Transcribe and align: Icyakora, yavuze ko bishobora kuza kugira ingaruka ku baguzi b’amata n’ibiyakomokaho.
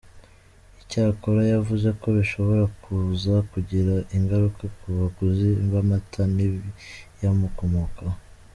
Icyakora, 0.81 1.41
yavuze 1.53 1.87
ko 1.99 2.07
bishobora 2.17 2.63
kuza 2.83 3.33
kugira 3.51 3.93
ingaruka 4.17 4.63
ku 4.77 4.85
baguzi 4.97 5.49
b’amata 5.71 6.21
n’ibiyakomokaho. 6.35 8.17